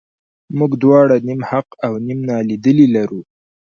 موږ 0.57 0.71
دواړه 0.83 1.15
نیم 1.27 1.41
حق 1.49 1.67
او 1.85 1.93
نیم 2.05 2.19
نالیدلي 2.29 2.87
لرو. 2.95 3.21